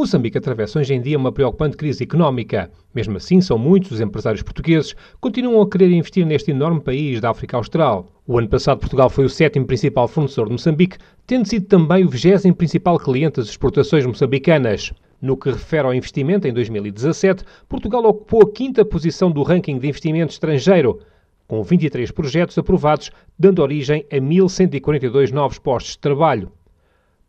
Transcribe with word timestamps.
Moçambique 0.00 0.38
atravessa 0.38 0.78
hoje 0.78 0.94
em 0.94 1.02
dia 1.02 1.18
uma 1.18 1.30
preocupante 1.30 1.76
crise 1.76 2.04
económica. 2.04 2.70
Mesmo 2.94 3.18
assim, 3.18 3.38
são 3.42 3.58
muitos 3.58 3.90
os 3.90 4.00
empresários 4.00 4.42
portugueses 4.42 4.94
que 4.94 5.00
continuam 5.20 5.60
a 5.60 5.68
querer 5.68 5.90
investir 5.92 6.24
neste 6.24 6.52
enorme 6.52 6.80
país 6.80 7.20
da 7.20 7.28
África 7.28 7.58
Austral. 7.58 8.10
O 8.26 8.38
ano 8.38 8.48
passado, 8.48 8.80
Portugal 8.80 9.10
foi 9.10 9.26
o 9.26 9.28
sétimo 9.28 9.66
principal 9.66 10.08
fornecedor 10.08 10.46
de 10.46 10.52
Moçambique, 10.52 10.96
tendo 11.26 11.46
sido 11.46 11.66
também 11.66 12.02
o 12.02 12.08
vigésimo 12.08 12.54
principal 12.54 12.98
cliente 12.98 13.36
das 13.36 13.50
exportações 13.50 14.06
moçambicanas. 14.06 14.90
No 15.20 15.36
que 15.36 15.50
refere 15.50 15.86
ao 15.86 15.92
investimento, 15.92 16.48
em 16.48 16.52
2017, 16.54 17.44
Portugal 17.68 18.02
ocupou 18.06 18.40
a 18.44 18.50
quinta 18.50 18.82
posição 18.86 19.30
do 19.30 19.42
ranking 19.42 19.78
de 19.78 19.86
investimento 19.86 20.32
estrangeiro, 20.32 20.98
com 21.46 21.62
23 21.62 22.10
projetos 22.10 22.56
aprovados, 22.56 23.10
dando 23.38 23.60
origem 23.60 24.06
a 24.10 24.16
1.142 24.16 25.30
novos 25.30 25.58
postos 25.58 25.92
de 25.92 25.98
trabalho. 25.98 26.50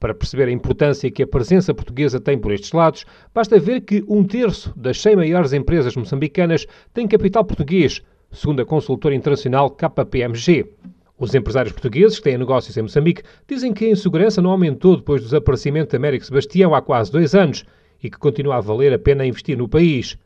Para 0.01 0.15
perceber 0.15 0.47
a 0.47 0.51
importância 0.51 1.11
que 1.11 1.21
a 1.21 1.27
presença 1.27 1.75
portuguesa 1.75 2.19
tem 2.19 2.35
por 2.35 2.51
estes 2.51 2.71
lados, 2.71 3.05
basta 3.31 3.59
ver 3.59 3.81
que 3.81 4.03
um 4.07 4.23
terço 4.23 4.73
das 4.75 4.99
100 4.99 5.15
maiores 5.15 5.53
empresas 5.53 5.95
moçambicanas 5.95 6.65
tem 6.91 7.07
capital 7.07 7.45
português, 7.45 8.01
segundo 8.31 8.63
a 8.63 8.65
consultora 8.65 9.13
internacional 9.13 9.69
KPMG. 9.69 10.73
Os 11.19 11.35
empresários 11.35 11.71
portugueses 11.71 12.17
que 12.17 12.23
têm 12.23 12.35
negócios 12.35 12.75
em 12.75 12.81
Moçambique 12.81 13.21
dizem 13.47 13.71
que 13.71 13.85
a 13.85 13.89
insegurança 13.91 14.41
não 14.41 14.49
aumentou 14.49 14.97
depois 14.97 15.21
do 15.21 15.25
desaparecimento 15.25 15.91
de 15.91 15.97
Américo 15.97 16.25
Sebastião 16.25 16.73
há 16.73 16.81
quase 16.81 17.11
dois 17.11 17.35
anos 17.35 17.63
e 18.01 18.09
que 18.09 18.17
continua 18.17 18.55
a 18.55 18.59
valer 18.59 18.91
a 18.91 18.97
pena 18.97 19.23
investir 19.23 19.55
no 19.55 19.69
país. 19.69 20.17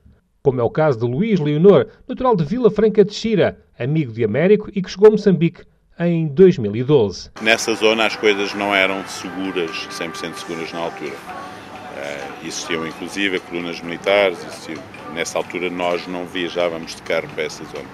Como 0.42 0.62
é 0.62 0.64
o 0.64 0.70
caso 0.70 1.00
de 1.00 1.06
Luís 1.06 1.38
Leonor, 1.42 1.88
natural 2.08 2.34
de 2.34 2.46
Vila 2.46 2.72
Franca 2.72 3.04
de 3.04 3.14
Xira, 3.14 3.60
amigo 3.78 4.14
de 4.14 4.24
Américo 4.24 4.70
e 4.74 4.82
que 4.82 4.90
chegou 4.90 5.10
a 5.10 5.12
Moçambique 5.12 5.64
em 6.00 6.28
2012. 6.28 7.32
Nessa 7.42 7.74
zona 7.74 8.06
as 8.06 8.16
coisas 8.16 8.54
não 8.54 8.76
eram 8.76 9.06
seguras, 9.08 9.72
100% 9.92 10.36
seguras 10.36 10.72
na 10.74 10.80
altura. 10.80 11.14
Uh, 11.14 12.46
existiam 12.46 12.86
inclusive 12.86 13.40
colunas 13.40 13.80
militares, 13.82 14.38
existiam. 14.46 14.82
nessa 15.14 15.38
altura 15.38 15.70
nós 15.70 16.06
não 16.08 16.26
viajávamos 16.26 16.96
de 16.96 17.02
carro 17.02 17.28
para 17.30 17.44
essa 17.44 17.64
zona. 17.66 17.88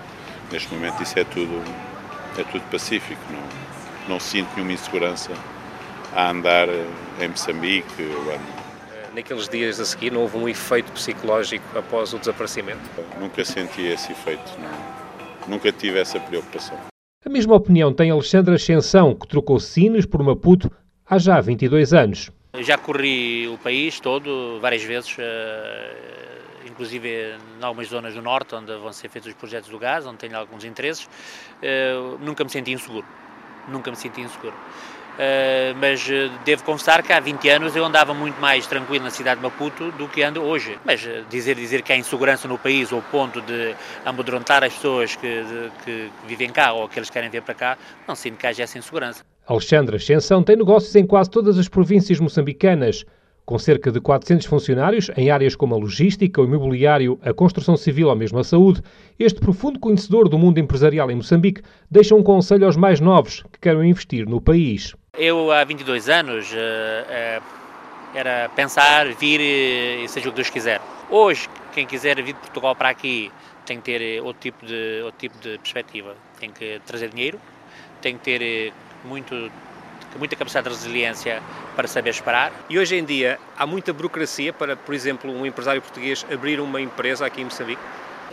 Neste 0.52 0.74
momento 0.74 1.02
isso 1.04 1.18
é 1.18 1.24
tudo, 1.24 1.62
é 2.38 2.44
tudo 2.44 2.64
pacífico, 2.72 3.22
não, 3.32 4.14
não 4.16 4.20
sinto 4.20 4.50
nenhuma 4.56 4.74
insegurança 4.74 5.32
a 6.14 6.30
andar 6.30 6.68
em 7.20 7.28
Moçambique. 7.28 8.10
Naqueles 9.14 9.48
dias 9.48 9.80
a 9.80 9.86
seguir 9.86 10.12
não 10.12 10.22
houve 10.22 10.38
um 10.38 10.50
efeito 10.50 10.92
psicológico 10.92 11.78
após 11.78 12.14
o 12.14 12.20
desaparecimento? 12.20 12.82
Nunca 13.20 13.46
senti 13.46 13.84
esse 13.84 14.12
efeito, 14.12 14.52
não. 14.60 15.48
nunca 15.48 15.72
tive 15.72 16.00
essa 16.00 16.20
preocupação. 16.20 16.91
A 17.24 17.30
mesma 17.30 17.54
opinião 17.54 17.94
tem 17.94 18.10
Alexandre 18.10 18.56
Ascensão, 18.56 19.14
que 19.14 19.28
trocou 19.28 19.60
Sines 19.60 20.08
por 20.08 20.24
Maputo 20.24 20.72
há 21.06 21.20
já 21.20 21.40
22 21.40 21.94
anos. 21.94 22.32
Já 22.62 22.80
corri 22.80 23.48
o 23.48 23.60
país 23.60 24.00
todo 24.00 24.60
várias 24.60 24.82
vezes, 24.82 25.16
eh, 25.20 25.96
inclusive 26.66 27.08
em 27.60 27.64
algumas 27.64 27.90
zonas 27.90 28.16
do 28.16 28.24
norte, 28.24 28.56
onde 28.56 28.76
vão 28.76 28.92
ser 28.92 29.08
feitos 29.08 29.30
os 29.30 29.36
projetos 29.36 29.70
do 29.70 29.78
gás, 29.78 30.04
onde 30.08 30.18
tenho 30.18 30.36
alguns 30.36 30.64
interesses. 30.64 31.08
Eh, 31.62 31.94
nunca 32.22 32.44
me 32.44 32.50
senti 32.50 32.72
inseguro. 32.72 33.06
Nunca 33.68 33.92
me 33.92 33.98
senti 33.98 34.20
inseguro. 34.22 34.56
Uh, 35.12 35.76
mas 35.80 36.08
uh, 36.08 36.32
devo 36.46 36.64
confessar 36.64 37.04
que 37.04 37.12
há 37.12 37.20
20 37.20 37.50
anos 37.50 37.76
eu 37.76 37.84
andava 37.84 38.14
muito 38.14 38.40
mais 38.40 38.66
tranquilo 38.66 39.04
na 39.04 39.10
cidade 39.10 39.42
de 39.42 39.44
Maputo 39.44 39.92
do 39.92 40.08
que 40.08 40.24
ando 40.24 40.42
hoje. 40.42 40.80
Mas 40.86 41.04
uh, 41.04 41.26
dizer, 41.30 41.56
dizer 41.56 41.82
que 41.82 41.92
há 41.92 41.98
insegurança 41.98 42.48
no 42.48 42.58
país 42.58 42.94
ao 42.94 43.02
ponto 43.02 43.42
de 43.42 43.76
amedrontar 44.06 44.64
as 44.64 44.74
pessoas 44.74 45.16
que, 45.16 45.44
de, 45.44 45.72
que, 45.84 46.10
vivem 46.28 46.50
cá 46.50 46.72
ou 46.74 46.88
que 46.88 47.02
querem 47.12 47.30
vir 47.30 47.42
para 47.42 47.54
cá, 47.54 47.78
não 48.08 48.16
sinto 48.16 48.38
que 48.38 48.48
haja 48.48 48.64
essa 48.64 48.78
insegurança. 48.78 49.24
Alexandre 49.46 49.98
Ascensão 49.98 50.42
tem 50.42 50.56
negócios 50.56 50.96
em 50.96 51.06
quase 51.06 51.30
todas 51.30 51.58
as 51.58 51.68
províncias 51.68 52.20
moçambicanas. 52.20 53.04
Com 53.44 53.60
cerca 53.60 53.92
de 53.92 54.00
400 54.00 54.46
funcionários 54.46 55.12
em 55.18 55.30
áreas 55.30 55.56
como 55.56 55.76
a 55.76 55.78
logística, 55.78 56.42
o 56.42 56.46
imobiliário, 56.46 57.20
a 57.22 57.34
construção 57.34 57.76
civil 57.76 58.08
ou 58.08 58.16
mesmo 58.16 58.40
a 58.40 58.44
saúde, 58.44 58.82
este 59.20 59.42
profundo 59.42 59.80
conhecedor 59.80 60.30
do 60.30 60.38
mundo 60.38 60.60
empresarial 60.60 61.12
em 61.12 61.16
Moçambique 61.16 61.62
deixa 61.90 62.16
um 62.16 62.24
conselho 62.24 62.66
aos 62.66 62.78
mais 62.78 63.02
novos 63.02 63.44
que 63.52 63.60
querem 63.60 63.90
investir 63.90 64.26
no 64.26 64.40
país. 64.40 64.96
Eu, 65.18 65.52
há 65.52 65.66
22 65.66 66.08
anos, 66.08 66.54
eh, 66.54 67.06
eh, 67.10 67.42
era 68.16 68.48
pensar, 68.56 69.08
vir 69.14 69.42
e 69.42 70.08
seja 70.08 70.30
o 70.30 70.32
que 70.32 70.38
Deus 70.38 70.50
quiser. 70.50 70.80
Hoje, 71.10 71.50
quem 71.74 71.86
quiser 71.86 72.16
vir 72.16 72.34
de 72.34 72.40
Portugal 72.40 72.74
para 72.74 72.88
aqui 72.88 73.30
tem 73.66 73.82
que 73.82 73.84
ter 73.84 74.22
outro 74.22 74.42
tipo 74.42 74.66
de, 74.66 75.02
outro 75.04 75.20
tipo 75.20 75.38
de 75.40 75.58
perspectiva. 75.58 76.16
Tem 76.40 76.50
que 76.50 76.82
trazer 76.86 77.10
dinheiro, 77.10 77.38
tem 78.02 78.18
que 78.18 78.24
ter 78.24 78.74
muito, 79.04 79.52
muita 80.18 80.38
capacidade 80.38 80.70
de 80.70 80.76
resiliência 80.76 81.44
para 81.76 81.90
saber 81.90 82.12
esperar. 82.12 82.54
E 82.70 82.80
hoje 82.80 82.96
em 82.96 83.04
dia 83.04 83.38
há 83.58 83.68
muita 83.68 83.92
burocracia 83.92 84.54
para, 84.54 84.78
por 84.78 84.96
exemplo, 84.96 85.30
um 85.30 85.46
empresário 85.46 85.82
português 85.82 86.26
abrir 86.32 86.62
uma 86.62 86.80
empresa 86.80 87.26
aqui 87.26 87.42
em 87.42 87.44
Moçambique? 87.44 87.82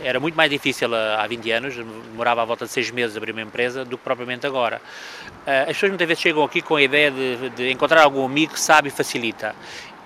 Era 0.03 0.21
muito 0.21 0.35
mais 0.35 0.51
difícil 0.51 0.95
há 0.95 1.27
20 1.27 1.51
anos, 1.51 1.77
demorava 1.77 2.43
à 2.43 2.45
volta 2.45 2.65
de 2.65 2.71
6 2.71 2.91
meses 2.91 3.17
abrir 3.17 3.33
uma 3.33 3.43
empresa 3.43 3.85
do 3.85 3.99
que 3.99 4.05
propriamente 4.05 4.47
agora. 4.47 4.81
Eh, 5.47 5.63
as 5.63 5.69
pessoas 5.69 5.91
muitas 5.91 6.07
vezes 6.07 6.23
chegam 6.23 6.45
aqui 6.45 6.61
com 6.63 6.77
a 6.77 6.83
ideia 6.83 7.11
de, 7.11 7.51
de 7.51 7.71
encontrar 7.71 8.03
algum 8.03 8.25
amigo 8.25 8.53
que 8.53 8.61
sabe 8.61 8.89
e 8.89 8.91
facilita. 8.91 9.55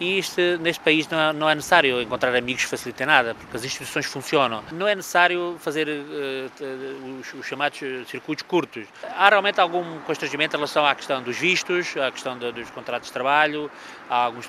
E 0.01 0.19
isto, 0.19 0.41
neste 0.61 0.83
país 0.83 1.09
não 1.09 1.21
é, 1.21 1.33
não 1.33 1.49
é, 1.49 1.55
necessário 1.55 2.03
encontrar 2.03 2.35
amigos 2.35 2.65
que 2.65 2.71
facilitem 2.71 3.07
nada, 3.07 3.37
porque 3.37 3.57
as 3.57 3.65
instituições 3.65 4.07
funcionam. 4.07 4.65
Não 4.73 4.89
é 4.89 4.97
necessário 4.97 5.57
fazer 5.61 5.87
uh, 5.89 7.21
os, 7.21 7.35
os, 7.35 7.47
chamados 7.47 7.79
circuitos 8.09 8.43
curtos. 8.43 8.85
Há 9.17 9.29
realmente 9.29 9.61
algum 9.61 10.01
constrangimento 10.01 10.57
em 10.57 10.59
relação 10.59 10.85
à 10.85 10.93
questão 10.97 11.23
dos 11.23 11.37
vistos, 11.37 11.97
à 11.97 12.11
questão 12.11 12.37
de, 12.37 12.51
dos 12.51 12.69
contratos 12.71 13.09
de 13.09 13.13
trabalho, 13.13 13.71
há 14.11 14.25
alguns 14.25 14.49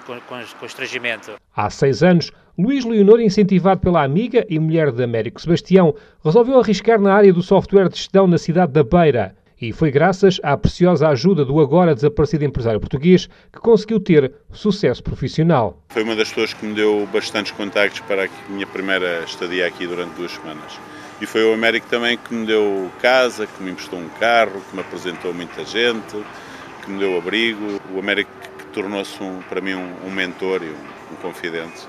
constrangimento. 0.59 1.35
Há 1.55 1.69
seis 1.69 2.01
anos, 2.01 2.31
Luís 2.55 2.85
Leonor, 2.85 3.19
incentivado 3.19 3.81
pela 3.81 4.03
amiga 4.03 4.45
e 4.47 4.59
mulher 4.59 4.91
de 4.91 5.03
Américo 5.03 5.41
Sebastião, 5.41 5.95
resolveu 6.23 6.59
arriscar 6.59 7.01
na 7.01 7.11
área 7.11 7.33
do 7.33 7.41
software 7.41 7.89
de 7.89 7.97
gestão 7.97 8.27
na 8.27 8.37
cidade 8.37 8.71
da 8.71 8.83
Beira. 8.83 9.35
E 9.59 9.71
foi 9.71 9.89
graças 9.89 10.39
à 10.43 10.55
preciosa 10.55 11.07
ajuda 11.07 11.43
do 11.43 11.59
agora 11.59 11.95
desaparecido 11.95 12.45
empresário 12.45 12.79
português 12.79 13.27
que 13.51 13.59
conseguiu 13.59 13.99
ter 13.99 14.31
sucesso 14.51 15.01
profissional. 15.01 15.81
Foi 15.89 16.03
uma 16.03 16.15
das 16.15 16.29
pessoas 16.29 16.53
que 16.53 16.63
me 16.63 16.75
deu 16.75 17.07
bastantes 17.11 17.51
contactos 17.53 18.01
para 18.01 18.25
a 18.25 18.29
minha 18.49 18.67
primeira 18.67 19.23
estadia 19.23 19.65
aqui 19.65 19.87
durante 19.87 20.13
duas 20.13 20.33
semanas. 20.33 20.79
E 21.19 21.25
foi 21.25 21.43
o 21.43 21.55
Américo 21.55 21.87
também 21.89 22.19
que 22.19 22.35
me 22.35 22.45
deu 22.45 22.87
casa, 23.01 23.47
que 23.47 23.63
me 23.63 23.71
emprestou 23.71 23.97
um 23.97 24.09
carro, 24.19 24.61
que 24.69 24.75
me 24.75 24.81
apresentou 24.81 25.33
muita 25.33 25.65
gente, 25.65 26.23
que 26.83 26.91
me 26.91 26.99
deu 26.99 27.17
abrigo. 27.17 27.81
O 27.95 27.99
Américo 27.99 28.29
que 28.59 28.65
tornou-se 28.67 29.23
um, 29.23 29.39
para 29.49 29.59
mim 29.59 29.73
um, 29.73 30.11
mentor 30.11 30.61
e 30.61 30.69
um 30.69 31.15
confidente. 31.19 31.87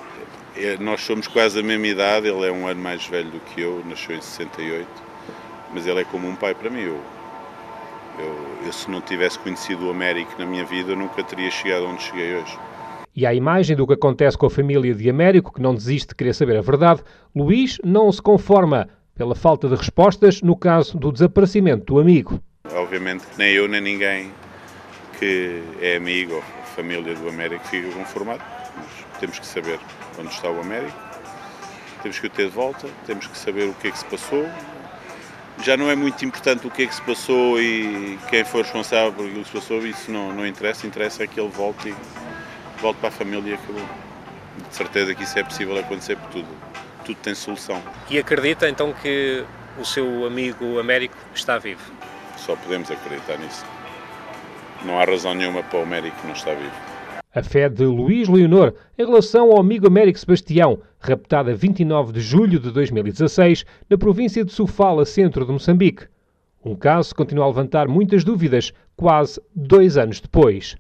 É, 0.57 0.77
nós 0.79 1.01
somos 1.01 1.27
quase 1.27 1.59
a 1.59 1.63
mesma 1.63 1.87
idade, 1.87 2.29
ele 2.29 2.47
é 2.47 2.53
um 2.53 2.67
ano 2.67 2.81
mais 2.81 3.07
velho 3.07 3.31
do 3.31 3.41
que 3.41 3.61
eu, 3.61 3.83
nasceu 3.87 4.17
em 4.17 4.21
68, 4.21 4.87
mas 5.73 5.87
ele 5.87 6.01
é 6.01 6.05
como 6.05 6.29
um 6.29 6.37
pai 6.37 6.55
para 6.55 6.71
mim. 6.71 6.83
Eu 6.83 7.01
eu, 8.19 8.67
eu, 8.67 8.73
se 8.73 8.91
não 8.91 9.01
tivesse 9.01 9.39
conhecido 9.39 9.87
o 9.87 9.91
Américo 9.91 10.33
na 10.39 10.47
minha 10.47 10.65
vida, 10.65 10.93
eu 10.93 10.97
nunca 10.97 11.23
teria 11.23 11.51
chegado 11.51 11.87
onde 11.87 12.03
cheguei 12.03 12.37
hoje. 12.37 12.59
E 13.15 13.27
à 13.27 13.35
imagem 13.35 13.77
do 13.77 13.87
que 13.87 13.93
acontece 13.93 14.37
com 14.37 14.47
a 14.47 14.51
família 14.51 14.95
de 14.95 15.09
Américo, 15.09 15.53
que 15.53 15.63
não 15.63 15.75
desiste 15.75 16.09
de 16.09 16.15
querer 16.15 16.35
saber 16.35 16.57
a 16.57 16.61
verdade, 16.61 17.03
Luís 17.35 17.79
não 17.85 18.11
se 18.11 18.21
conforma 18.21 18.89
pela 19.15 19.35
falta 19.35 19.69
de 19.69 19.77
respostas 19.77 20.43
no 20.43 20.57
caso 20.57 20.99
do 20.99 21.13
desaparecimento 21.13 21.85
do 21.87 22.01
amigo. 22.01 22.41
Obviamente 22.73 23.25
que 23.27 23.39
nem 23.39 23.53
eu 23.53 23.69
nem 23.69 23.81
ninguém 23.81 24.33
que 25.19 25.63
é 25.81 25.97
amigo 25.97 26.35
ou 26.35 26.43
família 26.75 27.15
do 27.15 27.29
Américo 27.29 27.65
fica 27.67 27.89
conformado. 27.91 28.43
Mas 28.77 29.21
temos 29.21 29.39
que 29.39 29.47
saber 29.47 29.79
onde 30.19 30.29
está 30.29 30.51
o 30.51 30.61
Américo, 30.61 30.97
temos 32.03 32.19
que 32.19 32.27
o 32.27 32.31
ter 32.31 32.49
de 32.49 32.55
volta, 32.55 32.89
temos 33.07 33.27
que 33.27 33.37
saber 33.37 33.69
o 33.69 33.75
que 33.75 33.89
é 33.89 33.91
que 33.91 33.99
se 33.99 34.05
passou, 34.05 34.49
já 35.63 35.77
não 35.77 35.91
é 35.91 35.95
muito 35.95 36.25
importante 36.25 36.67
o 36.67 36.71
que 36.71 36.83
é 36.83 36.87
que 36.87 36.95
se 36.95 37.03
passou 37.03 37.61
e 37.61 38.19
quem 38.29 38.45
foi 38.45 38.63
responsável 38.63 39.13
por 39.13 39.27
aquilo 39.27 39.43
que 39.43 39.49
se 39.49 39.55
passou, 39.55 39.87
isso 39.87 40.11
não, 40.11 40.33
não 40.33 40.47
interessa, 40.47 40.87
interessa 40.87 41.25
é 41.25 41.27
que 41.27 41.39
ele 41.39 41.49
volte 41.49 41.89
e 41.89 41.95
volte 42.81 42.99
para 42.99 43.09
a 43.09 43.13
família 43.13 43.57
que 43.57 43.73
de 43.73 44.75
certeza 44.75 45.15
que 45.15 45.23
isso 45.23 45.39
é 45.39 45.43
possível 45.43 45.79
acontecer 45.79 46.17
por 46.17 46.31
tudo. 46.31 46.49
Tudo 47.05 47.17
tem 47.17 47.35
solução. 47.35 47.83
E 48.09 48.19
acredita 48.19 48.69
então 48.69 48.93
que 48.93 49.45
o 49.79 49.85
seu 49.85 50.27
amigo 50.27 50.79
Américo 50.79 51.17
está 51.35 51.59
vivo? 51.59 51.83
Só 52.37 52.57
podemos 52.57 52.91
acreditar 52.91 53.37
nisso. 53.39 53.65
Não 54.85 54.99
há 54.99 55.05
razão 55.05 55.35
nenhuma 55.35 55.63
para 55.63 55.79
o 55.79 55.83
Américo 55.83 56.17
não 56.25 56.35
estar 56.35 56.55
vivo. 56.55 56.94
A 57.35 57.43
fé 57.43 57.69
de 57.69 57.85
Luís 57.85 58.29
Leonor 58.29 58.75
em 58.97 59.05
relação 59.05 59.51
ao 59.51 59.59
amigo 59.59 59.89
Américo 59.89 60.17
Sebastião, 60.17 60.79
raptado 61.01 61.51
a 61.51 61.53
29 61.53 62.13
de 62.13 62.21
julho 62.21 62.61
de 62.61 62.71
2016 62.71 63.65
na 63.91 63.99
província 63.99 64.45
de 64.45 64.53
Sofala, 64.53 65.05
centro 65.05 65.45
de 65.45 65.51
Moçambique. 65.51 66.07
Um 66.65 66.77
caso 66.77 67.09
que 67.09 67.17
continua 67.17 67.47
a 67.47 67.49
levantar 67.49 67.89
muitas 67.89 68.23
dúvidas, 68.23 68.73
quase 68.95 69.41
dois 69.53 69.97
anos 69.97 70.21
depois. 70.21 70.77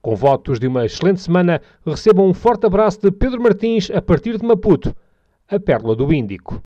Com 0.00 0.16
votos 0.16 0.58
de 0.58 0.66
uma 0.66 0.84
excelente 0.84 1.20
semana, 1.20 1.62
recebam 1.86 2.26
um 2.26 2.34
forte 2.34 2.66
abraço 2.66 3.00
de 3.00 3.12
Pedro 3.12 3.40
Martins 3.40 3.88
a 3.88 4.02
partir 4.02 4.36
de 4.36 4.44
Maputo, 4.44 4.92
a 5.48 5.60
Pérola 5.60 5.94
do 5.94 6.12
Índico. 6.12 6.60